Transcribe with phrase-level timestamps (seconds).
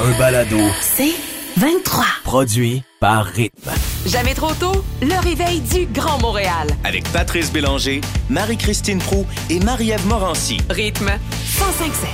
[0.00, 1.12] un balado C'est
[1.56, 2.04] 23.
[2.24, 3.70] produit par Rythme.
[4.06, 6.68] Jamais trop tôt, le réveil du Grand Montréal.
[6.84, 10.58] Avec Patrice Bélanger, Marie-Christine Prou et Marie-Ève Morancy.
[10.70, 12.08] Rythme 1057.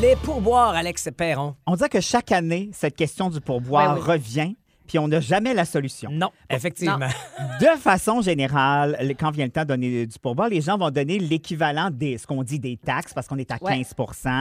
[0.00, 1.54] Les pourboires, Alex Perron.
[1.66, 4.12] On dirait que chaque année, cette question du pourboire Ben oui.
[4.12, 4.56] revient,
[4.88, 6.10] puis on n'a jamais la solution.
[6.10, 6.98] Non, effectivement.
[7.60, 10.90] De façon générale, le- quand vient le temps de donner du pourboire, les gens vont
[10.90, 13.76] donner l'équivalent des ce qu'on dit des taxes, parce qu'on est à Ouais.
[13.84, 13.94] 15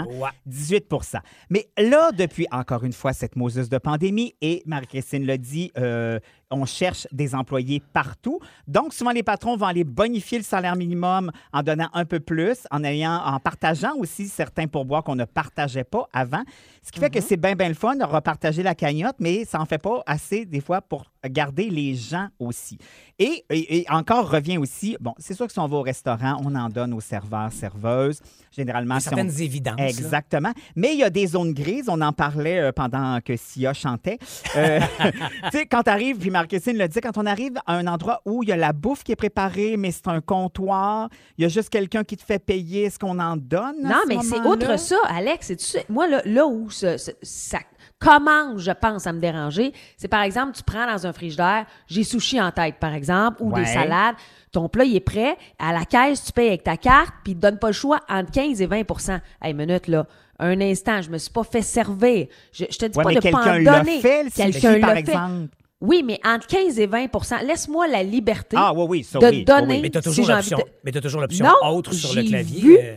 [0.10, 0.30] Ouais.
[0.48, 1.18] 18%
[1.50, 6.20] Mais là, depuis, encore une fois, cette Moses de pandémie, et Marie-Christine l'a dit, euh,
[6.52, 8.40] on cherche des employés partout.
[8.68, 12.68] Donc, souvent, les patrons vont aller bonifier le salaire minimum en donnant un peu plus,
[12.72, 16.44] en, ayant, en partageant aussi certains pourboires qu'on ne partageait pas avant.
[16.82, 19.58] Ce qui fait que c'est bien, bien le fun de repartager la cagnotte, mais ça
[19.58, 22.78] n'en fait pas assez, des fois, pour garder les gens aussi.
[23.20, 26.40] Et, et- et encore revient aussi, bon, c'est sûr que si on va au restaurant,
[26.44, 28.20] on en donne aux serveurs, serveuses.
[28.56, 29.78] Généralement, si on- Certaines évidences.
[29.78, 29.88] là.
[29.90, 30.52] Exactement.
[30.76, 31.86] Mais il y a des zones grises.
[31.90, 34.18] On en parlait euh, pendant que Sia chantait.
[34.56, 34.80] Euh,
[35.52, 38.22] tu sais, quand tu arrives, puis Marc-Christine le dit, quand on arrive à un endroit
[38.26, 41.46] où il y a la bouffe qui est préparée, mais c'est un comptoir, il y
[41.46, 43.86] a juste quelqu'un qui te fait payer ce qu'on en donne.
[43.86, 45.52] à Non, ce mais c'est outre ça, Alex.
[45.90, 47.60] Moi, là, là où ce- ce- ça
[48.00, 52.04] commence, je pense, à me déranger, c'est par exemple, tu prends dans un frigidaire, j'ai
[52.04, 53.62] sushi en tête, par exemple, ou Ouais.
[53.62, 54.16] des salades.
[54.52, 55.36] Ton plat, il est prêt.
[55.60, 58.00] À la caisse, tu payes avec ta carte, puis il te donne pas le choix
[58.10, 60.06] entre 15 et 20% Hey, minute, là.
[60.40, 62.28] Un instant, je me suis pas fait servir.
[62.52, 64.00] Je, je te dis Ouais, pas de pas quelqu'un en l'a donner.
[64.02, 65.00] fait, le Quelqu'un par l'a fait.
[65.02, 65.48] exemple.
[65.82, 69.44] Oui, mais entre 15 et 20% Laisse-moi la liberté Ah, oui, oui, ça, de oui,
[69.46, 69.76] donner.
[69.76, 69.80] oui.
[69.82, 70.58] Mais t'as si toujours envie l'option.
[70.58, 72.62] de- autre sur le j'ai clavier.
[72.62, 72.96] vu- euh,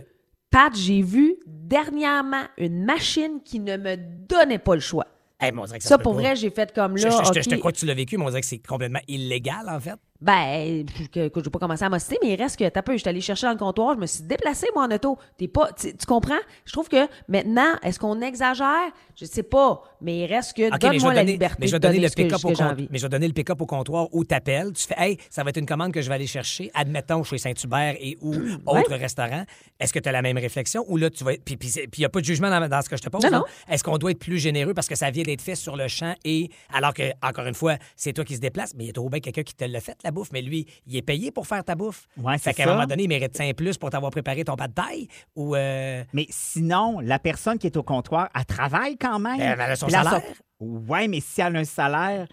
[0.50, 1.36] Pat, j'ai vu
[1.70, 5.06] dernièrement une machine qui ne me donnait pas le choix.
[5.40, 7.08] hey, ça pour vrai, j'ai fait comme là.
[7.10, 9.68] je- je te crois que tu l'as vécu, mais on dirait que c'est complètement illégal,
[9.68, 9.94] en fait.
[10.20, 12.92] Ben, que, que je vais pas commencer à m'hosser, mais il reste que t'as peu.
[12.92, 15.18] Je suis allée chercher dans le comptoir, je me suis déplacée, moi, en auto.
[15.36, 16.40] T'es pas, tu, tu comprends?
[16.64, 18.90] Je trouve que maintenant, est-ce qu'on exagère?
[19.16, 21.66] Je sais pas, mais il reste que OK, mais je donne-moi la donner, liberté mais
[21.66, 22.88] je vais donner donner le pick-up au envie.
[22.90, 25.50] mais je vais donner le pick-up au comptoir où t'appelles, tu fais hey, ça va
[25.50, 28.34] être une commande que je vais aller chercher, admettons chez Saint-Hubert et ou
[28.66, 29.44] autre restaurant.
[29.78, 30.84] Est-ce que tu as la même réflexion?
[30.88, 32.88] Ou là tu vas être puis il y a pas de jugement dans, dans ce
[32.88, 33.22] que je te pose.
[33.24, 33.38] Non, là.
[33.38, 33.44] non.
[33.68, 36.14] Est-ce qu'on doit être plus généreux parce que ça vient d'être fait sur le champ
[36.24, 38.94] et alors que encore une fois, c'est toi qui se déplace, mais il y a
[38.94, 41.46] trop bien quelqu'un qui te l'a fait la bouffe, mais lui, il est payé pour
[41.46, 42.08] faire ta bouffe.
[42.16, 44.56] Ouais, fait c'est qu'à un moment donné, il mérite 5 plus pour t'avoir préparé ton
[44.56, 48.96] pas de taille ou euh, Mais sinon, la personne qui est au comptoir, elle travaille
[48.98, 49.38] quand même.
[49.38, 50.20] Ben, elle a son salaire.
[50.58, 52.26] Ouais, mais si elle a un salaire,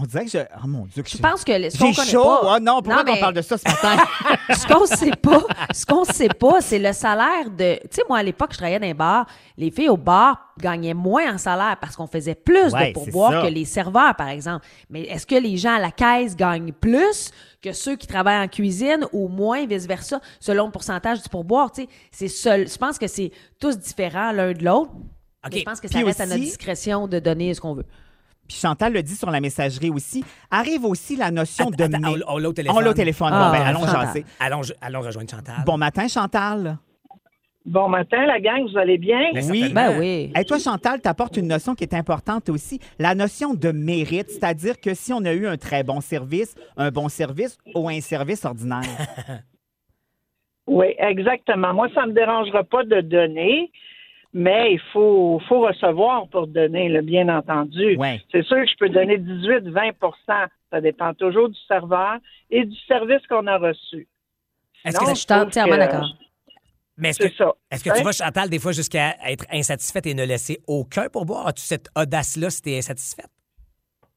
[0.00, 0.38] on dirait que je.
[0.62, 2.22] Oh mon Dieu, que Je pense que ce J'ai chaud.
[2.22, 4.02] pas- Ah non, pourquoi Non, qu'on mais- parle de ça ce matin?
[4.50, 5.42] ce qu'on sait pas,
[5.72, 7.74] ce qu'on sait pas, c'est le salaire de.
[7.82, 9.26] Tu sais, moi, à l'époque, je travaillais dans un bar.
[9.58, 13.42] Les filles au bar gagnaient moins en salaire parce qu'on faisait plus Ouais, de ça.
[13.42, 14.64] que les serveurs, par exemple.
[14.88, 17.30] Mais est-ce que les gens à la caisse gagnent plus
[17.60, 21.70] que ceux qui travaillent en cuisine ou moins, vice-versa, selon le pourcentage du pourboire?
[21.70, 22.68] Tu sais, c'est seul.
[22.68, 23.30] Je pense que c'est
[23.60, 24.90] tous différents l'un de l'autre.
[25.52, 27.84] Je pense que ça Puis reste à notre discrétion de donner ce qu'on veut.
[28.52, 30.22] Puis Chantal le dit sur la messagerie aussi.
[30.50, 31.82] Arrive aussi la notion de.
[31.84, 32.76] attends, mé- on- on l'a au téléphone.
[32.76, 33.30] On l'a au téléphone.
[33.32, 34.06] Ah, bon, ben, allons Chantal.
[34.08, 34.24] jaser.
[34.38, 35.54] allons allons rejoindre Chantal.
[35.64, 36.76] Bon matin, Chantal.
[37.64, 39.20] Bon matin, la gang, vous allez bien?
[39.32, 39.60] Mais Oui.
[39.60, 39.92] certainement.
[39.92, 40.32] Ben oui.
[40.38, 44.78] Et toi, Chantal, t'apportes une notion qui est importante aussi, la notion de mérite, c'est-à-dire
[44.80, 48.44] que si on a eu un très bon service, un bon service ou un service
[48.44, 48.82] ordinaire.
[50.66, 51.74] Oui, exactement.
[51.74, 53.70] Moi, ça me dérangera pas de donner,
[54.32, 57.96] mais il faut, faut recevoir pour donner, là, bien entendu.
[57.96, 58.20] Ouais.
[58.32, 62.16] C'est sûr que je peux donner 18-20% Ça dépend toujours du serveur
[62.50, 64.08] et du service qu'on a reçu.
[64.84, 66.08] Est-ce que Je suis entièrement d'accord.
[66.98, 67.52] Mais est-ce que, C'est ça.
[67.70, 68.04] est-ce que tu Hein?
[68.04, 71.46] vas, Chantal, des fois jusqu'à être insatisfaite et ne laisser aucun pour boire?
[71.46, 73.28] As-tu cette audace-là si tu es insatisfaite?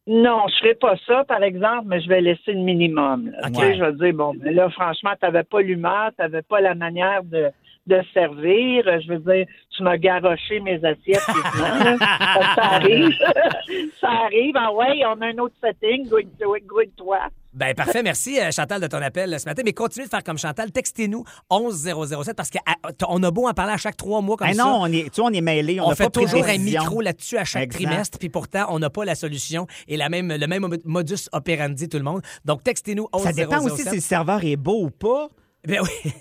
[0.07, 3.31] Non, je ferai pas ça, par exemple, mais je vais laisser le minimum.
[3.31, 3.47] là.
[3.47, 3.53] Ok.
[3.53, 6.43] Tu sais, je vais dire, bon, mais là, franchement, tu n'avais pas l'humeur, tu n'avais
[6.43, 7.49] pas la manière de,
[7.87, 8.83] de servir.
[9.01, 11.19] Je veux dire, tu m'as garoché mes assiettes.
[11.19, 13.11] ça arrive.
[14.01, 14.55] ça arrive.
[14.55, 16.07] Ah ouais, on a un autre setting.
[16.07, 17.19] Good, good, good, toi.
[17.53, 19.61] Ben parfait, merci euh, Chantal de ton appel euh, ce matin.
[19.63, 20.71] Mais continuez de faire comme Chantal.
[20.73, 24.63] Textez-nous 11007 parce qu'on a beau en parler à chaque trois mois comme Eh ça.
[24.63, 25.79] non, on est, tu vois, on est mêlés.
[25.79, 27.85] On, fait toujours un micro là-dessus à chaque Exact.
[27.85, 31.87] trimestre, puis pourtant, on n'a pas la solution et la même, le même modus operandi
[31.87, 32.21] tout le monde.
[32.43, 33.23] Donc, textez-nous 11007.
[33.23, 35.29] Ça dépend aussi si le serveur est beau ou pas.
[35.67, 36.13] Ben oui.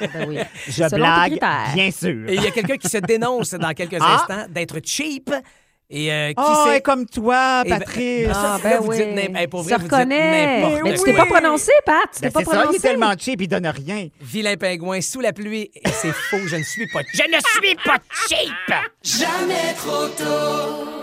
[0.00, 0.38] Ben oui.
[0.66, 1.38] Je Selon blague,
[1.74, 2.28] bien sûr.
[2.28, 4.14] Et il y a quelqu'un qui se dénonce dans quelques Ah.
[4.22, 5.30] instants d'être cheap.
[5.92, 6.76] Et euh, qui Oh, sait...
[6.76, 8.28] et comme toi, Eh ben- Patrice.
[8.32, 8.96] Ah, Là, ben vous oui.
[8.96, 11.96] dites hey, pour vrai, Ça vous dites n'importe Mais tu t'es pas prononcé, Pat.
[12.14, 12.76] Tu Ben, t'es pas c'est ça, il prononcé.
[12.76, 14.06] est tellement cheap, il donne rien.
[14.20, 15.68] Vilain pingouin sous la pluie.
[15.74, 17.00] Et c'est faux, je ne suis pas...
[17.12, 17.96] Je ne suis pas
[18.28, 18.74] cheap!
[19.02, 20.99] Jamais trop tôt.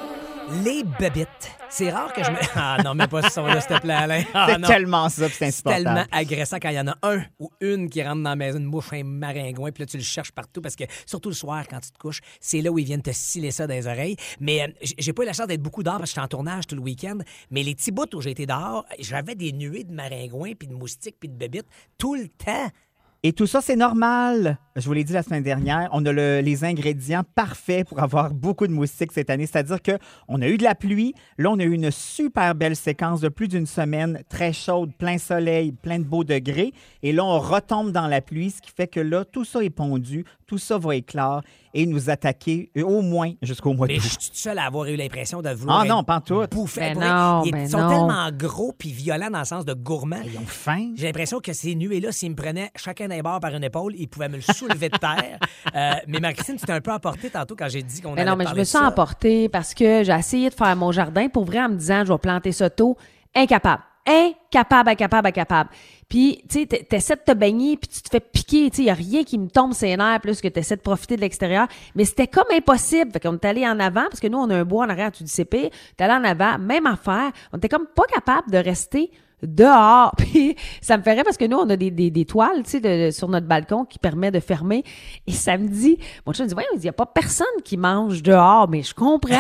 [0.63, 1.27] Les bebites.
[1.69, 2.37] C'est rare que je me.
[2.55, 4.23] Ah non, mais pas ce son-là, s'il te plaît, Alain.
[4.33, 6.07] Ah, c'est tellement ça, c'est C'est tellement insupportable.
[6.11, 8.65] agressant quand il y en a un ou une qui rentre dans la maison, une
[8.65, 11.79] mouche, un maringouin, puis là, tu le cherches partout parce que, surtout le soir, quand
[11.81, 14.15] tu te couches, c'est là où ils viennent te sciller ça dans les oreilles.
[14.39, 16.65] Mais euh, j'ai pas eu la chance d'être beaucoup dehors parce que j'étais en tournage
[16.65, 17.17] tout le week-end.
[17.51, 20.73] Mais les petits bouts où j'ai été dehors, j'avais des nuées de maringouins, puis de
[20.73, 21.67] moustiques, puis de bébites
[21.97, 22.71] tout le temps.
[23.27, 24.57] Et tout ça, c'est normal.
[24.77, 28.33] Je vous l'ai dit la semaine dernière, on a le- les ingrédients parfaits pour avoir
[28.33, 29.45] beaucoup de moustiques cette année.
[29.45, 31.13] C'est-à-dire que on a eu de la pluie.
[31.37, 35.17] Là, on a eu une super belle séquence de plus d'une semaine, très chaude, plein
[35.17, 36.71] soleil, plein de beaux degrés.
[37.03, 39.71] Et là, on retombe dans la pluie, ce qui fait que là, tout ça est
[39.71, 41.41] pondu, tout ça va éclore
[41.73, 44.03] et nous attaquer euh, au moins jusqu'au mois Mais d'août.
[44.03, 45.81] je suis tout seul à avoir eu l'impression de vouloir.
[45.81, 46.43] Ah non, pas tout.
[46.75, 47.89] Ben non, Ils ben sont non.
[47.89, 50.21] tellement gros puis violents dans le sens de gourmand.
[50.25, 50.91] Ils ont faim.
[50.95, 54.07] J'ai l'impression que ces nuées-là, s'ils me prenaient chacun d'un bord par une épaule, ils
[54.07, 55.39] pouvaient me le soulever de terre.
[55.75, 58.35] Euh, mais Marie-Christine, tu t'es un peu emportée tantôt quand j'ai dit qu'on allait non,
[58.35, 61.59] mais je me suis emportée parce que j'ai essayé de faire mon jardin pour vrai
[61.61, 62.97] en me disant je vais planter ça tôt.
[63.35, 63.83] Incapable.
[64.07, 65.69] Incapable, incapable, incapable.
[66.07, 68.69] Puis, tu sais, t'essaies de te baigner, puis tu te fais piquer.
[68.69, 70.81] Tu sais, il a rien qui me tombe ses nerfs plus que tu essaies de
[70.81, 71.67] profiter de l'extérieur.
[71.95, 73.11] Mais c'était comme impossible.
[73.11, 75.11] Fait qu'on est allé en avant, parce que nous, on a un bois en arrière,
[75.11, 75.71] tu dis CP.
[75.97, 77.31] T'es allé en avant, même affaire.
[77.51, 79.11] On était comme pas capable de rester
[79.43, 80.13] dehors.
[80.17, 82.79] Puis ça me ferait parce que nous, on a des, des, des toiles, tu sais,
[82.79, 84.83] de- sur notre balcon qui permet de fermer.
[85.27, 88.67] Et samedi, mon chum me dit, voyons, il n'y a pas personne qui mange dehors,
[88.69, 89.35] mais je comprends.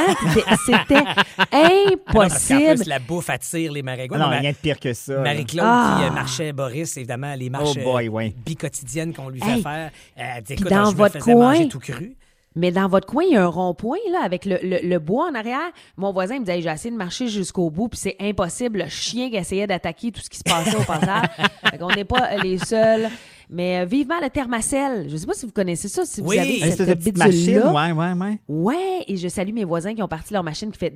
[0.65, 1.03] C'était
[1.37, 2.75] Ah non, impossible.
[2.75, 4.17] plus, la bouffe attire les maringouins.
[4.19, 5.19] Ah non, Ma- rien de pire que ça.
[5.19, 5.97] Marie-Claude Ah.
[5.99, 8.35] qui euh, marchait Boris, évidemment, les marches Oh boy, ouais.
[8.45, 9.61] bicotidiennes qu'on lui fait Hey.
[9.63, 9.91] faire.
[10.15, 12.15] Elle dit, Puis écoute, dans je me votre faisais coin, manger tout cru.
[12.57, 15.29] Mais dans votre coin, il y a un rond-point, là, avec le, le- le bois
[15.31, 15.69] en arrière.
[15.95, 18.79] Mon voisin me disait, j'ai essayé de marcher jusqu'au bout, puis c'est impossible.
[18.79, 21.27] Le chien qui essayait d'attaquer tout ce qui se passait au passage.
[21.71, 23.09] fait qu'on n'est pas euh, les seuls.
[23.49, 25.07] Mais euh, vivement le thermacelle.
[25.09, 26.39] Je sais pas si vous connaissez ça, si vous Oui.
[26.39, 28.39] avez cette petite machine, ouais, ouais, ouais.
[28.49, 30.93] Ouais, et je salue mes voisins qui ont parti leur machine qui fait.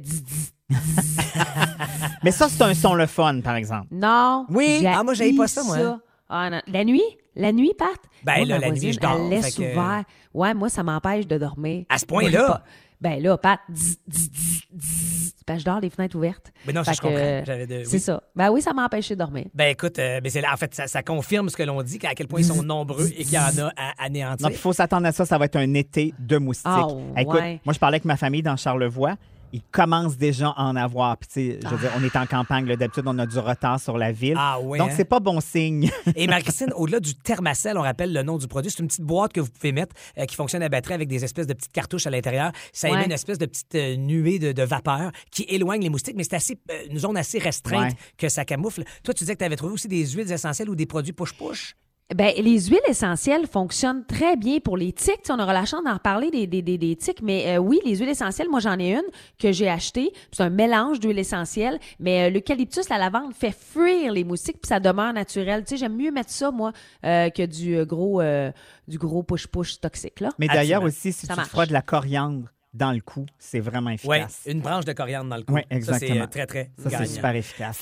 [2.24, 3.88] Mais ça, c'est un son le fun, par exemple.
[3.92, 4.46] Non.
[4.50, 4.84] Oui.
[4.86, 6.00] Ah, moi, j'haïs pas ça, moi.
[6.30, 6.62] Ah, non.
[6.68, 7.02] La nuit?
[7.36, 7.90] La nuit, Pat?
[8.24, 10.04] Ben, Moi, là, ma la nuit, je dors, Elle laisse que- ouvert.
[10.34, 11.86] Ouais, moi, ça m'empêche de dormir.
[11.90, 12.30] À ce point-là?
[12.30, 12.64] Moi, j'ai pas-
[13.00, 15.34] Ben là, Pat, zzz, zzz, zzz, zzz.
[15.48, 16.52] Ben, je dors les fenêtres ouvertes.
[16.68, 17.16] Mais non, ça, je comprends.
[17.18, 18.00] que, J'avais de- C'est oui.
[18.00, 18.22] ça.
[18.36, 19.46] Ben oui, ça m'a empêché de dormir.
[19.56, 21.98] Ben écoute, euh, mais c'est là- en fait, ça, ça confirme ce que l'on dit,
[22.04, 24.46] à quel point ils sont nombreux et qu'il y en a à anéantir.
[24.46, 25.26] Non, il faut s'attendre à ça.
[25.26, 26.68] Ça va être un été de moustiques.
[26.70, 26.88] Ah,
[27.18, 27.60] Écoute, ouais.
[27.66, 29.16] moi, je parlais avec ma famille dans Charlevoix.
[29.54, 31.18] Ils commencent déjà à en avoir.
[31.18, 32.66] Puis, tu sais, je veux dire, on est en campagne.
[32.66, 32.76] là.
[32.76, 34.36] D'habitude, on a du retard sur la ville.
[34.38, 34.94] Ah ouais, Donc, hein?
[34.96, 35.90] c'est pas bon signe.
[36.16, 38.72] Et Marie-Christine, au-delà du thermacelle, on rappelle le nom du produit.
[38.72, 41.24] C'est une petite boîte que vous pouvez mettre euh, qui fonctionne à batterie avec des
[41.24, 42.52] espèces de petites cartouches à l'intérieur.
[42.74, 43.06] Ça émet Ouais.
[43.06, 46.36] une espèce de petite euh, nuée de, de vapeur qui éloigne les moustiques, mais c'est
[46.36, 47.98] assez, euh, une zone assez restreinte Ouais.
[48.18, 48.84] que ça camoufle.
[49.04, 51.76] Toi, tu disais que tu avais trouvé aussi des huiles essentielles ou des produits push-push?
[52.16, 55.22] Ben, les huiles essentielles fonctionnent très bien pour les tiques.
[55.30, 57.96] On aura la chance d'en reparler des, des, des, des tiques, mais euh, oui, les
[57.98, 59.02] huiles essentielles, moi j'en ai une
[59.40, 60.12] que j'ai achetée.
[60.32, 64.68] C'est un mélange d'huiles essentielles, mais euh, l'eucalyptus, la lavande fait fuir les moustiques puis
[64.68, 65.64] ça demeure naturel.
[65.64, 66.74] Tu sais, j'aime mieux mettre ça moi
[67.06, 68.52] euh, que du euh, gros euh,
[68.88, 70.30] du gros push push toxique là.
[70.38, 71.50] Mais d'ailleurs aussi, si Ça tu te marche.
[71.50, 74.42] frottes de la coriandre dans le cou, c'est vraiment Oui, efficace.
[74.48, 75.54] une branche de coriandre dans le cou.
[75.54, 75.76] Oui, Ça, c'est
[76.08, 76.24] exactement.
[76.24, 77.06] euh, très, très Ça, c'est gagnant.
[77.06, 77.82] super efficace.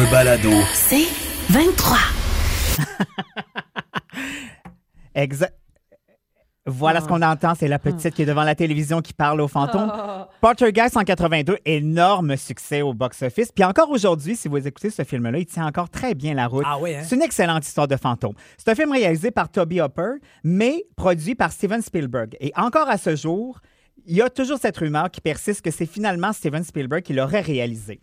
[0.00, 0.48] Un balado.
[0.72, 1.04] C'est
[1.50, 1.98] 23.
[5.14, 5.54] Exact.
[6.64, 9.48] Voilà ce qu'on entend, c'est la petite qui est devant la télévision qui parle aux
[9.48, 9.92] fantômes.
[10.40, 13.52] Poltergeist en 82, énorme succès au box-office.
[13.52, 16.64] Puis encore aujourd'hui, si vous écoutez ce film-là, il tient encore très bien la route.
[16.66, 17.02] Ah oui, hein?
[17.04, 18.32] C'est une excellente histoire de fantôme.
[18.56, 20.12] C'est un film réalisé par Toby Hopper,
[20.44, 22.38] mais produit par Steven Spielberg.
[22.40, 23.60] Et encore à ce jour,
[24.06, 27.42] il y a toujours cette rumeur qui persiste que c'est finalement Steven Spielberg qui l'aurait
[27.42, 28.00] réalisé.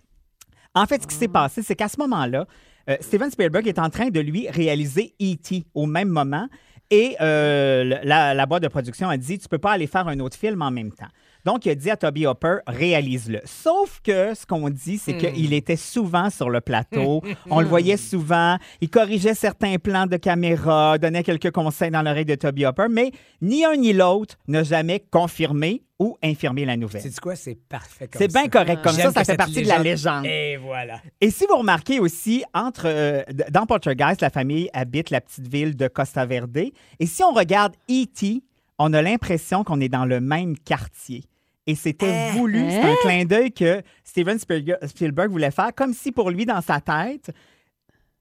[0.78, 2.46] En fait, ce qui s'est passé, c'est qu'à ce moment-là,
[2.88, 5.66] euh, Steven Spielberg est en train de lui réaliser E.T.
[5.74, 6.48] au même moment.
[6.92, 10.20] Et euh, la, la boîte de production a dit Tu peux pas aller faire un
[10.20, 11.10] autre film en même temps.
[11.48, 13.40] Donc, il a dit à Toby Hopper Réalise-le.
[13.46, 17.24] Sauf que ce qu'on dit, c'est qu'il était souvent sur le plateau.
[17.50, 18.58] On le voyait souvent.
[18.82, 23.12] Il corrigeait certains plans de caméra, donnait quelques conseils dans l'oreille de Toby Hopper, mais
[23.42, 27.02] ni un ni l'autre n'a jamais confirmé ou infirmé la nouvelle.
[27.02, 27.38] C'est quoi?
[27.38, 28.50] C'est parfait comme C'est bien ça.
[28.50, 30.26] correct comme ça, ça fait partie de la légende.
[30.26, 31.00] Et voilà.
[31.22, 35.78] Et si vous remarquez aussi, entre euh, dans Poltergeist, la famille habite la petite ville
[35.78, 36.58] de Costa Verde.
[37.00, 38.44] Et si on regarde E.T.,
[38.80, 41.24] on a l'impression qu'on est dans le même quartier.
[41.68, 46.32] Et c'était voulu, c'est un clin d'œil que Steven Spielberg, voulait faire, comme si pour
[46.32, 47.30] lui, dans sa tête,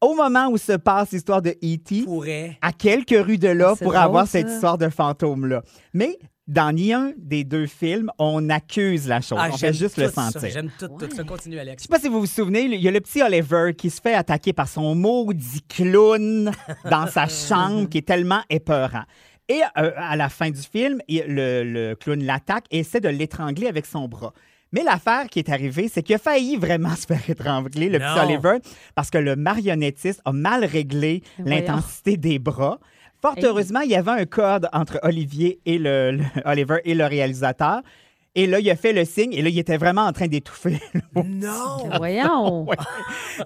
[0.01, 2.59] au moment où se passe l'histoire de E.T., Pourrait.
[2.61, 4.33] à quelques rues de là pour drôle, avoir ça.
[4.33, 5.63] cette histoire de fantôme-là.
[5.95, 9.39] Mais dans ni un des deux films, on accuse la chose.
[9.41, 10.49] Ah, on fait j'aime juste le sentir.
[10.51, 11.25] J'aime tout, tout ça.
[11.25, 11.83] Continue, Je Alex.
[11.85, 14.15] sais pas si vous vous souvenez, il y a le petit Oliver qui se fait
[14.15, 16.53] attaquer par son maudit clown
[16.91, 19.05] dans sa chambre qui est tellement épeurant.
[19.49, 23.09] Et euh, à la fin du film, il- le, le clown l'attaque et essaie de
[23.09, 24.33] l'étrangler avec son bras.
[24.73, 28.19] Mais l'affaire qui est arrivée, c'est qu'il a failli vraiment se faire étrangler, le petit.
[28.25, 28.59] Oliver,
[28.97, 32.79] parce que le marionnettiste a mal réglé l'intensité des bras.
[33.23, 37.05] Fort heureusement, il y avait un code entre Olivier et le, le- Oliver et le
[37.07, 37.83] réalisateur.
[38.39, 40.79] Et là, il a fait le signe et là, il était vraiment en train d'étouffer
[41.25, 41.89] Non!
[41.97, 42.67] Voyons.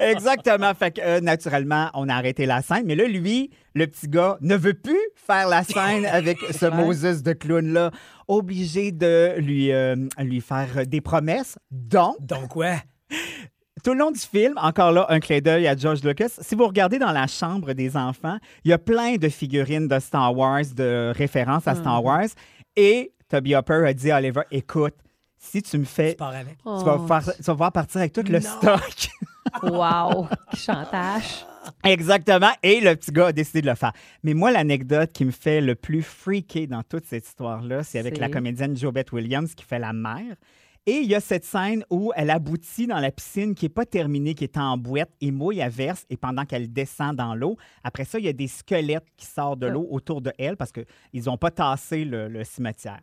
[0.01, 0.73] Ouais, Exactement.
[0.75, 2.83] Fait que, euh, naturellement, on a arrêté la scène.
[2.87, 6.67] Mais là, lui, le petit gars, ne veut plus faire la scène avec ce.
[6.67, 7.91] Moses de clown-là.
[8.27, 11.57] Obligé de lui, euh, lui faire des promesses.
[11.71, 12.79] Donc, Donc, ouais.
[13.85, 16.31] tout le long du film, encore là, un clin d'œil à George Lucas.
[16.41, 19.99] Si vous regardez dans la chambre des enfants, il y a plein de figurines de
[20.01, 22.29] Star Wars, de références à Star Wars.
[22.77, 24.95] Et Toby Hopper a dit à Oliver, écoute,
[25.39, 26.11] si tu me fais...
[26.11, 26.59] Tu pars avec.
[26.59, 27.07] Tu vas, Oh.
[27.07, 28.41] faire- tu vas pouvoir partir avec tout le Non.
[28.41, 29.09] stock.
[29.63, 30.29] Wow.
[30.55, 31.45] Chantage.
[31.83, 32.51] Exactement.
[32.63, 33.93] Et le petit gars a décidé de le faire.
[34.23, 38.19] Mais moi, l'anecdote qui me fait le plus freaker dans toute cette histoire-là, c'est avec
[38.19, 40.37] la comédienne Jobette Williams qui fait la mère.
[40.87, 43.85] Et il y a cette scène où elle aboutit dans la piscine qui n'est pas
[43.87, 46.05] terminée, qui est en boîte et mouille à verse.
[46.11, 49.59] Et pendant qu'elle descend dans l'eau, après ça, il y a des squelettes qui sortent
[49.59, 53.01] de l'eau autour de elle parce qu'ils n'ont pas tassé le, le cimetière.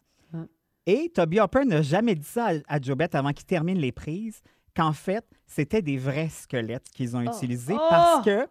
[0.87, 0.91] Ah.
[0.91, 4.41] Et Toby Hopper n'a jamais dit ça à, à Jobette avant qu'il termine les prises,
[4.75, 7.87] qu'en fait, c'était des vrais squelettes qu'ils ont utilisés Oh!
[7.89, 8.47] parce que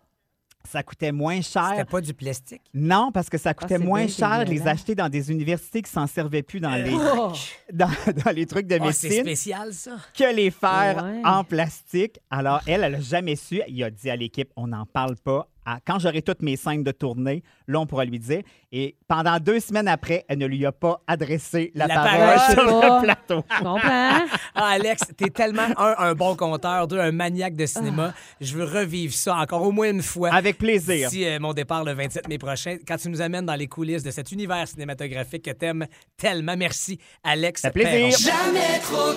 [0.68, 1.68] ça coûtait moins cher.
[1.70, 2.60] C'était pas du plastique?
[2.74, 5.30] Non, parce que ça coûtait c'est moins bien, cher de c'est les acheter dans des
[5.30, 7.32] universités qui s'en servaient plus dans les, Oh.
[7.72, 7.88] dans,
[8.24, 9.92] dans les trucs de Oh, c'est médecine spécial, ça.
[10.12, 11.22] que les faire Ouais.
[11.24, 12.18] en plastique.
[12.30, 13.62] Alors, elle, elle n'a jamais su.
[13.68, 15.48] Il a dit à l'équipe, on n'en parle pas.
[15.68, 18.42] À- Quand j'aurai toutes mes scènes de tournée, là, on pourra lui dire.
[18.72, 22.54] Et pendant deux semaines après, elle ne lui a pas adressé la, La parole parole.
[22.54, 22.96] sur Pas.
[22.98, 23.44] le plateau.
[23.50, 23.80] Je comprends.
[24.58, 27.66] Ah, Alex, t'es tellement, un, un bon conteur, deux, un maniaque de Ah.
[27.66, 28.14] cinéma.
[28.40, 30.32] Je veux revivre ça encore au moins une fois.
[30.32, 31.10] Avec plaisir.
[31.10, 34.02] D'ici euh, mon départ le 27 mai prochain, quand tu nous amènes dans les coulisses
[34.02, 36.56] de cet univers cinématographique que t'aimes tellement.
[36.56, 37.60] Merci, Alex.
[37.62, 38.16] Ça plaisir.
[38.24, 39.16] Perron.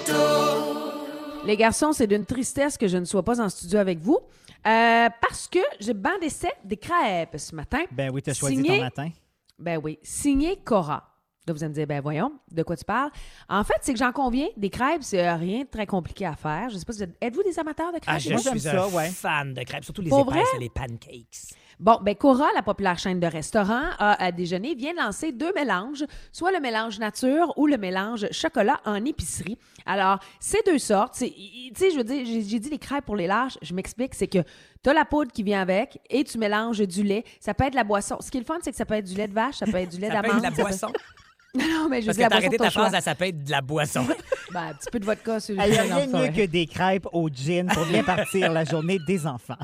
[1.45, 4.19] Les garçons, c'est d'une tristesse que je ne sois pas en studio avec vous.
[4.67, 6.27] Euh, parce que j'ai bandé
[6.63, 7.83] des crêpes ce matin.
[7.91, 9.09] Ben oui, tu as choisi Signé- ton matin.
[9.57, 11.05] Ben oui, signé Cora.
[11.47, 13.09] Là, vous allez me dire, ben voyons, de quoi tu parles?
[13.49, 16.35] En fait, c'est que j'en conviens, des crêpes, c'est euh, rien de très compliqué à
[16.35, 16.69] faire.
[16.69, 17.17] Je sais pas si vous êtes...
[17.19, 18.15] Êtes-vous des amateurs de crêpes?
[18.15, 19.09] Ah, je Moi, suis un ça, ouais.
[19.09, 20.57] fan de crêpes, surtout les Pour épaisses vrai?
[20.57, 21.55] et les pancakes.
[21.79, 25.53] Bon, ben Cora, la populaire chaîne de restaurants à, à déjeuner, vient de lancer deux
[25.53, 29.57] mélanges, soit le mélange nature ou le mélange chocolat en épicerie.
[29.85, 31.27] Alors, ces deux sortes, tu
[31.75, 34.39] sais, je veux dire, j'ai dit les crêpes pour les lâches, je m'explique, c'est que
[34.83, 37.23] tu as la poudre qui vient avec et tu mélanges du lait.
[37.39, 38.17] Ça peut être la boisson.
[38.19, 39.65] Ce qui est le fun, c'est que ça peut être du lait de vache, ça
[39.65, 40.43] peut être du lait Ça peut d'amande.
[40.43, 40.87] être de la boisson.
[41.55, 43.51] Non, mais je Parce que la t'as arrêté ta phrase, à ça peut être de
[43.51, 44.05] la boisson.
[44.51, 46.47] Ben, un petit peu de vodka sur le Il n'y a rien de mieux que
[46.47, 49.57] des crêpes au gin pour bien partir la journée des enfants.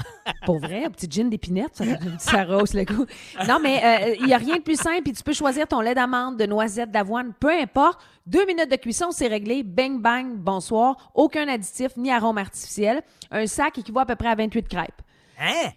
[0.46, 1.86] Pour vrai, un petit gin d'épinette, ça,
[2.20, 3.08] ça rose le goût.
[3.48, 5.01] Non, mais euh, il n'y a rien de plus simple.
[5.01, 8.00] Puis tu peux choisir ton lait d'amande, de noisette, d'avoine, peu importe.
[8.27, 9.63] Deux minutes de cuisson, c'est réglé.
[9.63, 11.12] Bang, bang, bonsoir.
[11.15, 13.01] Aucun additif ni arôme artificiel.
[13.32, 15.01] Un sac équivaut à peu près à 28 crêpes.
[15.39, 15.72] Hein?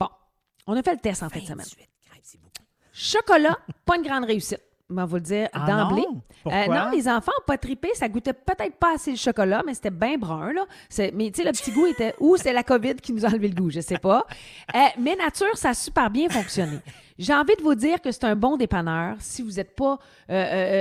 [0.00, 0.08] Bon,
[0.66, 1.58] on a fait le test en fin de semaine.
[1.58, 1.76] 28
[2.08, 2.52] crêpes, c'est beaucoup.
[2.90, 4.62] Chocolat, pas une grande réussite.
[4.88, 6.02] Va vous le dire Ah d'emblée.
[6.02, 6.20] non?
[6.44, 6.66] Pourquoi?
[6.84, 7.88] non, les enfants n'ont pas trippé.
[7.94, 10.52] Ça goûtait peut-être pas assez le chocolat, mais c'était bien brun.
[10.52, 10.64] Là.
[10.88, 12.14] C'est- Mais tu sais, le petit goût était.
[12.20, 14.24] Ou c'est la COVID qui nous a enlevé le goût, je sais pas.
[14.74, 16.78] Euh, mais nature, ça a super bien fonctionné.
[17.18, 20.32] J'ai envie de vous dire que c'est un bon dépanneur si vous n'êtes pas euh,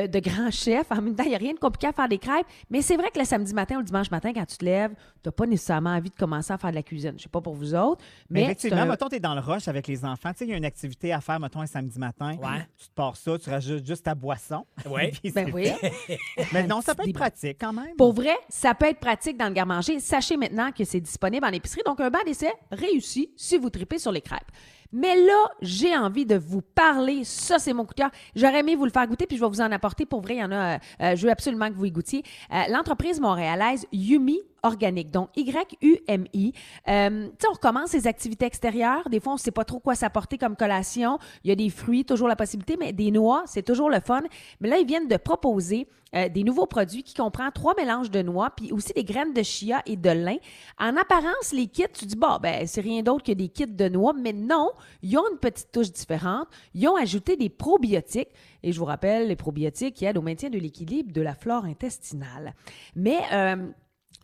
[0.04, 0.92] euh, de grand chef.
[0.92, 2.46] En même temps, il n'y a rien de compliqué à faire des crêpes.
[2.70, 4.92] Mais c'est vrai que le samedi matin ou le dimanche matin, quand tu te lèves,
[4.92, 7.14] tu n'as pas nécessairement envie de commencer à faire de la cuisine.
[7.18, 8.04] Je sais pas pour vous autres.
[8.30, 10.32] Mais, Mais, effectivement, un- mettons, tu es dans le rush avec les enfants.
[10.32, 12.36] Tu sais, il y a une activité à faire, mettons, un samedi matin.
[12.36, 12.68] Ouais.
[12.78, 14.66] Tu te pars ça, tu rajoutes juste ta boisson.
[14.90, 15.12] Ouais.
[15.34, 15.70] Ben oui.
[16.54, 17.96] Mais non, ça peut être pratique quand même.
[17.98, 20.00] Pour vrai, ça peut être pratique dans le garde-manger.
[20.00, 21.82] Sachez maintenant que c'est disponible en épicerie.
[21.86, 24.52] Donc, un banc d'essai réussi si vous tripez sur les crêpes.
[24.98, 27.26] Mais là, j'ai envie de vous parler.
[27.26, 28.12] Ça, c'est mon coup de cœur.
[28.34, 30.06] J'aurais aimé vous le faire goûter, puis je vais vous en apporter.
[30.06, 30.76] Pour vrai, il y en a.
[30.76, 32.24] euh, euh, je veux absolument que vous y goûtiez.
[32.54, 34.40] Euh, L'entreprise montréalaise Yumi
[35.12, 36.54] Donc Y-U-M-I.
[36.88, 39.10] Euh, tu sais, on recommence les activités extérieures.
[39.10, 41.20] Des fois, on ne sait pas trop quoi s'apporter comme collation.
[41.44, 44.22] Il y a des fruits, toujours la possibilité, mais des noix, c'est toujours le fun.
[44.60, 48.22] Mais là, ils viennent de proposer euh, des nouveaux produits qui comprennent trois mélanges de
[48.22, 50.38] noix, puis aussi des graines de chia et de lin.
[50.80, 53.90] En apparence, les kits, tu dis, bon, ben, c'est rien d'autre que des kits de
[53.90, 56.48] noix, mais non, ils ont une petite touche différente.
[56.74, 58.30] Ils ont ajouté des probiotiques.
[58.64, 61.66] Et je vous rappelle, les probiotiques qui aident au maintien de l'équilibre de la flore
[61.66, 62.56] intestinale.
[62.96, 63.68] Mais euh,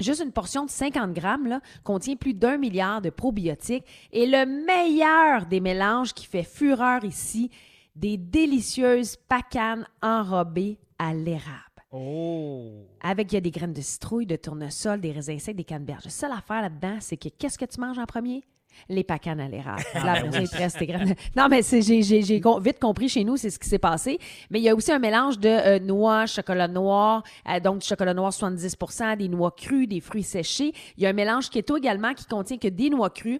[0.01, 3.86] Juste une portion de 50 grammes là, contient plus d'un milliard de probiotiques.
[4.12, 7.50] Et le meilleur des mélanges qui fait fureur ici,
[7.96, 11.72] des délicieuses pacanes enrobées à l'érable.
[11.91, 12.88] Oh!
[13.01, 16.05] Avec, il y a des graines de citrouille, de tournesol, des raisins secs, des canneberges.
[16.05, 18.43] La seule affaire là-dedans, c'est que qu'est-ce que tu manges en premier?
[18.90, 19.84] Les pacanes à l'érable.
[20.54, 21.16] Reste tes graines.
[21.36, 22.01] Non, mais c'est- j'ai
[22.60, 24.18] vite compris chez nous, c'est ce qui s'est passé.
[24.50, 27.88] Mais il y a aussi un mélange de euh, noix, chocolat noir, euh, donc du
[27.88, 30.74] chocolat noir 70% des noix crues, des fruits séchés.
[30.98, 33.40] Il y a un mélange keto également qui contient que des noix crues,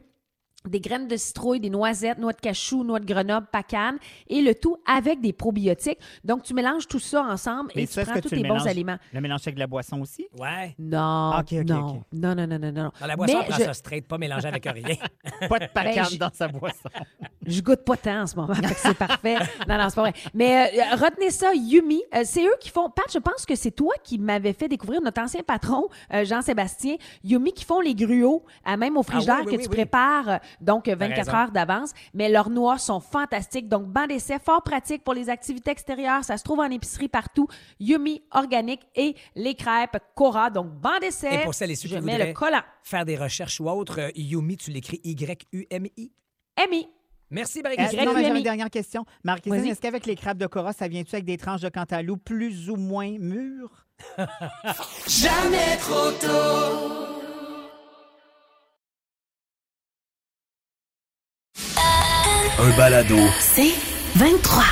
[0.68, 4.54] des graines de citrouille, des noisettes, noix de cachou, noix de grenoble, pacane, et le
[4.54, 5.98] tout avec des probiotiques.
[6.24, 8.68] Donc, tu mélanges tout ça ensemble et ça, tu prends tous tu tes le bons
[8.68, 8.98] aliments.
[9.14, 10.28] Le mélange avec de la boisson aussi?
[10.40, 10.76] Ouais.
[10.78, 12.02] Non, Ok, ok, non, ok.
[12.14, 12.92] non, non, non, non.
[13.00, 14.96] Dans la boisson, on prend je- ça straight, pas mélangé avec rien.
[15.50, 16.90] Pas de pacane je- dans sa boisson.
[17.44, 19.36] Je goûte pas tant en ce moment, c'est parfait.
[19.68, 20.14] Non, non, c'est pas vrai.
[20.36, 22.88] Mais euh, retenez ça, Yumi, euh, c'est eux qui font.
[22.92, 26.98] Pat, je pense que c'est toi qui m'avais fait découvrir notre ancien patron, euh, Jean-Sébastien.
[27.24, 29.70] Yumi qui font les gruots, à même au frigidaire Ah oui, oui, que oui, tu
[29.70, 29.76] oui.
[29.76, 31.38] prépares, euh, donc euh, 24 raison.
[31.38, 31.92] heures d'avance.
[32.14, 33.70] Mais leurs noix sont fantastiques.
[33.70, 36.24] Donc, banc d'essai, fort pratique pour les activités extérieures.
[36.24, 37.48] Ça se trouve en épicerie partout.
[37.80, 40.50] Yumi, organique et les crêpes Cora.
[40.50, 41.36] Donc, banc d'essai.
[41.36, 42.62] Et pour celles et ceux je qui mets le collant.
[42.84, 46.12] faire des recherches ou autres, euh, Yumi, tu l'écris Y-U-M-I.
[46.58, 46.88] Amy.
[47.30, 48.04] Merci, Euh, Marie-Christine.
[48.06, 49.06] non, mais une dernière question.
[49.24, 49.72] Marie-Christine, Vas-y.
[49.72, 52.76] est-ce qu'avec les crabes de Cora, ça vient-tu avec des tranches de cantalou plus ou
[52.76, 53.86] moins mûres?
[62.60, 63.16] Un balado.
[63.40, 63.74] C'est
[64.16, 64.64] 23.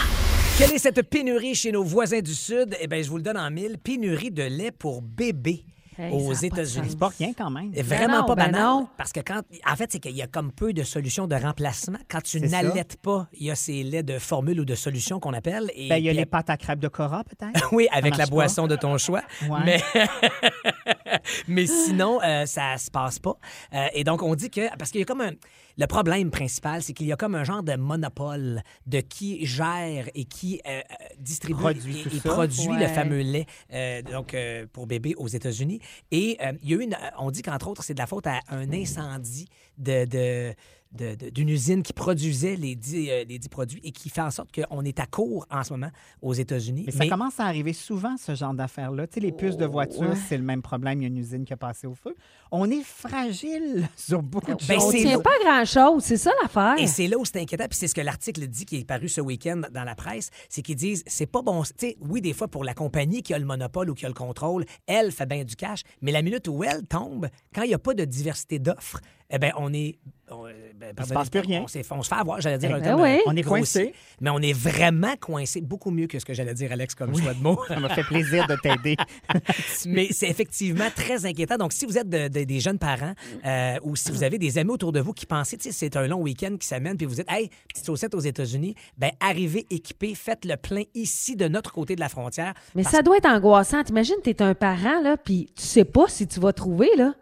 [0.58, 2.76] Quelle est cette pénurie chez nos voisins du Sud?
[2.80, 3.78] Eh bien, je vous le donne en mille.
[3.78, 5.66] Pénurie de lait pour bébé
[6.02, 6.88] Hey, aux États-Unis.
[6.92, 7.72] C'est pas rien quand même.
[7.76, 8.62] Et Vraiment non, pas ben banal.
[8.64, 8.88] non.
[8.98, 9.42] Parce que quand.
[9.70, 11.98] En fait, c'est qu'il y a comme peu de solutions de remplacement.
[12.10, 15.34] Quand tu n'allaites pas, il y a ces laits de formule ou de solution qu'on
[15.34, 15.70] appelle.
[15.76, 17.68] Et Ben, il y a les pâtes à crêpes de Cora, peut-être?
[17.74, 18.30] Oui, avec la pas.
[18.32, 19.24] boisson de ton choix.
[19.50, 19.60] Ouais.
[19.66, 19.82] Mais,
[21.50, 23.36] mais sinon, euh, ça se passe pas.
[23.74, 24.74] Euh, et donc, on dit que.
[24.78, 25.32] Parce qu'il y a comme un.
[25.80, 30.10] Le problème principal, c'est qu'il y a comme un genre de monopole de qui gère
[30.14, 30.82] et qui euh, euh,
[31.18, 32.30] distribue Produit et, tout et ça.
[32.30, 35.80] produit le fameux lait euh, donc, euh, pour bébé aux États-Unis.
[36.12, 36.98] Et euh, il y a eu une.
[37.18, 40.54] On dit qu'entre autres, c'est de la faute à un incendie de-
[40.92, 44.50] d'une usine qui produisait les dix, euh, les dix produits et qui fait en sorte
[44.52, 45.92] qu'on est à court en ce moment
[46.22, 46.86] aux États-Unis.
[46.88, 49.06] Mais ça commence à arriver souvent, ce genre d'affaires-là.
[49.06, 50.16] Tu sais, les puces de voiture, ouais.
[50.28, 51.00] c'est le même problème.
[51.00, 52.16] Il y a une usine qui a passé au feu.
[52.52, 55.02] On est fragile sur beaucoup de Ben, On choses.
[55.02, 56.76] c'est pas grand-chose, c'est ça l'affaire.
[56.80, 59.08] Et c'est là où c'est inquiétant, puis c'est ce que l'article dit qui est paru
[59.10, 61.62] ce week-end dans la presse, c'est qu'ils disent c'est pas bon.
[61.62, 64.10] Tu sais, oui, des fois pour la compagnie qui a le monopole ou qui a
[64.10, 67.68] le contrôle, elle fait bien du cash, mais la minute où elle tombe, quand il
[67.68, 69.00] n'y a pas de diversité d'offres,
[69.32, 69.98] eh ben on est.
[70.32, 70.44] on-
[70.80, 71.62] ben, Il se passe plus rien.
[71.64, 72.80] On, se fait avoir, j'allais dire.
[72.80, 73.10] Ben oui.
[73.18, 73.94] euh, On est coincé.
[74.22, 77.34] Mais on est vraiment coincé, beaucoup mieux que ce que j'allais dire, Alex, comme choix
[77.34, 77.60] de mots.
[77.68, 78.96] Ça m'a fait plaisir de t'aider.
[79.86, 81.58] Mais c'est effectivement très inquiétant.
[81.58, 83.14] Donc, si vous êtes de- de- des jeunes parents
[83.46, 85.98] euh, ou si vous avez des amis autour de vous qui pensez, tu sais, c'est
[85.98, 89.66] un long week-end qui s'amène, puis vous dites, hey, petite saucette aux États-Unis, ben arrivez
[89.70, 92.54] équipé, faites le plein ici de notre côté de la frontière.
[92.76, 93.84] Mais Parce- ça doit être angoissant.
[93.84, 97.14] T'imagines, t'es un parent, là, puis tu sais pas si tu vas trouver, là.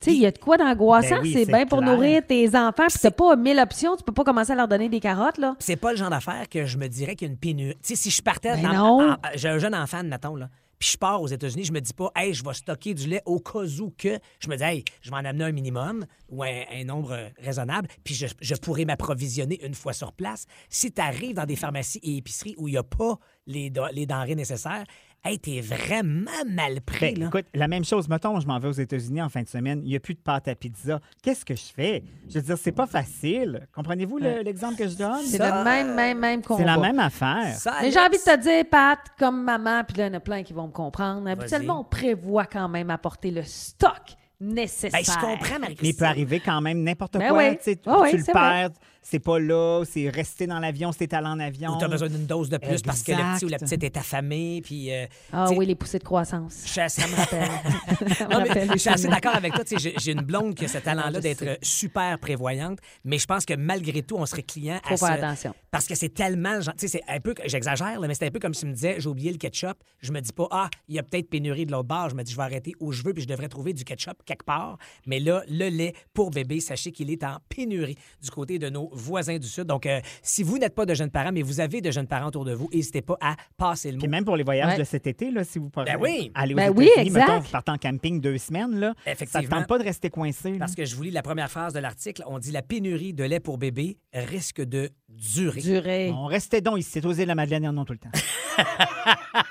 [0.00, 1.16] Tu sais, il y a de quoi d'angoissant.
[1.16, 3.96] Ben oui, c'est bien pour nourrir tes enfants, puis t'as pas mille options.
[3.96, 5.56] Tu peux pas commencer à leur donner des carottes, là.
[5.58, 7.74] c'est pas le genre d'affaire que je me dirais qu'il y a une pénurie.
[7.82, 10.98] Tu sais, si je partais, Ben dans- j'ai un jeune enfant, mettons, là, puis je
[10.98, 13.60] pars aux États-Unis, je me dis pas, hey, je vais stocker du lait au cas
[13.80, 14.18] où que.
[14.40, 17.88] Je me dis, hey, je vais en amener un minimum ou un, un nombre raisonnable,
[18.04, 20.44] puis je, je pourrais m'approvisionner une fois sur place.
[20.68, 24.04] Si tu arrives dans des pharmacies et épiceries où il n'y a pas les, les
[24.04, 24.84] denrées nécessaires,
[25.26, 27.26] hey, t'es vraiment mal pris, Ben, là.
[27.26, 28.08] écoute, la même chose.
[28.08, 29.80] Mettons, je m'en vais aux États-Unis en fin de semaine.
[29.84, 31.00] Il n'y a plus de pâte à pizza.
[31.22, 32.02] Qu'est-ce que je fais?
[32.28, 33.66] Je veux dire, c'est pas facile.
[33.74, 35.22] Comprenez-vous le- l'exemple que je donne?
[35.24, 36.58] C'est Ça, le même, même, même combat.
[36.60, 37.54] C'est la même affaire.
[37.56, 40.18] Ça, Mais j'ai envie de te dire, Pat, comme maman, puis là, il y en
[40.18, 41.28] a plein qui vont me comprendre.
[41.28, 44.02] Habituellement, on prévoit quand même apporter le stock
[44.40, 44.90] nécessaire.
[44.92, 47.38] Ben, je comprends, Mais il peut arriver quand même n'importe Ben quoi.
[47.38, 47.58] oui.
[47.64, 47.70] tu
[48.16, 48.70] le perds,
[49.02, 51.74] c'est pas là, c'est resté dans l'avion, c'est allé en avion.
[51.74, 53.82] Ou tu as besoin d'une dose de plus parce que le petit ou la petite
[53.84, 54.92] est affamé, puis...
[54.92, 56.64] euh, Ah oui, les poussées de croissance.
[56.66, 58.14] je- ça me rappelle.
[58.16, 59.64] Ça me Non, mais je suis assez d'accord avec toi.
[59.64, 63.18] tu sais, J'ai j'ai une blonde qui a ce talent-là je d'être super prévoyante, mais
[63.18, 65.54] je pense que malgré tout, on serait client à Faut faire ce- attention.
[65.70, 66.60] Parce que c'est tellement.
[66.60, 67.34] genre, Tu sais, c'est un peu.
[67.44, 69.76] J'exagère, là, mais c'est un peu comme si tu me disais j'ai oublié le ketchup.
[70.00, 72.08] Je me dis pas, ah, il y a peut-être pénurie de l'autre bord.
[72.10, 74.14] Je me dis, je vais arrêter où je veux, puis je devrais trouver du ketchup
[74.26, 74.76] quelque part.
[75.06, 78.90] Mais là, le lait pour bébé, sachez qu'il est en pénurie du côté de nos
[78.92, 79.64] voisins du Sud.
[79.64, 82.26] Donc, euh, si vous n'êtes pas de jeunes parents, mais vous avez de jeunes parents
[82.28, 84.00] autour de vous, n'hésitez pas à passer le mot.
[84.02, 84.78] Puis même pour les voyages Ouais.
[84.78, 86.30] de cet été, là, si vous partez Ben oui.
[86.34, 87.20] aller aux Ben oui, exact.
[87.28, 89.58] mettons, vous partez en camping deux semaines, là, ça ne Effectivement.
[89.58, 90.52] tente pas de rester coincé.
[90.52, 90.58] là.
[90.58, 92.22] Parce que je vous lis la première phrase de l'article.
[92.26, 95.60] On dit la pénurie de lait pour bébé risque de durer.
[95.60, 96.10] Durée.
[96.12, 98.10] On restait donc ici, c'est aux îles de la Madeleine, en ont tout le temps.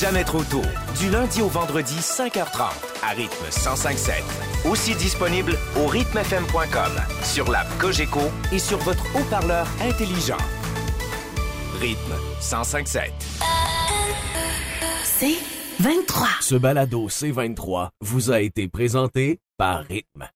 [0.00, 0.62] Jamais trop tôt.
[0.98, 2.62] Du lundi au vendredi, 5h30,
[3.04, 4.68] à rythme 105.7.
[4.68, 6.90] Aussi disponible au rythmefm.com,
[7.22, 10.38] sur l'app Cogeco et sur votre haut-parleur intelligent.
[11.80, 13.12] Rythme 105.7.
[15.04, 15.36] C'est
[15.78, 16.26] 23.
[16.40, 20.28] Ce balado C23 vous a été présenté par Rythme.